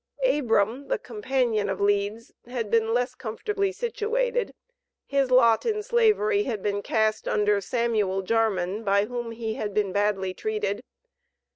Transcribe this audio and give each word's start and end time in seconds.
Abram, 0.25 0.87
the 0.87 0.97
companion 0.97 1.69
of 1.69 1.79
Leeds, 1.79 2.33
had 2.47 2.71
been 2.71 2.91
less 2.91 3.13
comfortably 3.13 3.71
situated. 3.71 4.55
His 5.05 5.29
lot 5.29 5.63
in 5.63 5.83
Slavery 5.83 6.41
had 6.41 6.63
been 6.63 6.81
cast 6.81 7.27
under 7.27 7.61
Samuel 7.61 8.23
Jarman, 8.23 8.83
by 8.83 9.05
whom 9.05 9.29
he 9.29 9.53
had 9.53 9.75
been 9.75 9.91
badly 9.93 10.33
treated. 10.33 10.81